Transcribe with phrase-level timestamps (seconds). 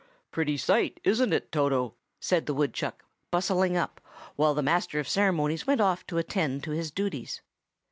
[0.31, 4.01] "Pretty sight, isn't it, Toto?" said the woodchuck, bustling up,
[4.35, 7.43] while the master of ceremonies went off to attend to his duties.